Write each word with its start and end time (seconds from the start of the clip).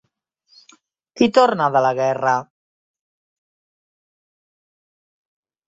Qui 1.21 1.27
torna 1.39 1.67
de 1.75 1.83
la 1.87 1.91
guerra? 1.99 2.33